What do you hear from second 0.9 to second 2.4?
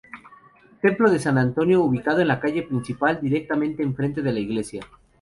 de San Antonio, ubicado en la